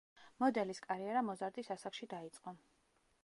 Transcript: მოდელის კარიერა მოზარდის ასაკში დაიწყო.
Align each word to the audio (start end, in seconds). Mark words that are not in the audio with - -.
მოდელის 0.43 0.79
კარიერა 0.85 1.21
მოზარდის 1.27 1.71
ასაკში 1.77 2.09
დაიწყო. 2.17 2.55